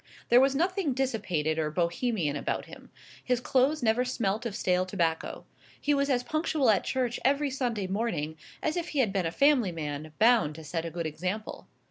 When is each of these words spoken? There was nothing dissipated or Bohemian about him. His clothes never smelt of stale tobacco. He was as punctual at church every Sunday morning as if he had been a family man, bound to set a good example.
There 0.29 0.41
was 0.41 0.55
nothing 0.55 0.93
dissipated 0.95 1.59
or 1.59 1.69
Bohemian 1.69 2.35
about 2.35 2.65
him. 2.65 2.89
His 3.23 3.39
clothes 3.39 3.83
never 3.83 4.03
smelt 4.03 4.47
of 4.47 4.55
stale 4.55 4.83
tobacco. 4.83 5.45
He 5.79 5.93
was 5.93 6.09
as 6.09 6.23
punctual 6.23 6.71
at 6.71 6.83
church 6.83 7.19
every 7.23 7.51
Sunday 7.51 7.85
morning 7.85 8.35
as 8.63 8.75
if 8.75 8.87
he 8.89 8.97
had 9.01 9.13
been 9.13 9.27
a 9.27 9.31
family 9.31 9.71
man, 9.71 10.11
bound 10.17 10.55
to 10.55 10.63
set 10.63 10.85
a 10.85 10.89
good 10.89 11.05
example. 11.05 11.67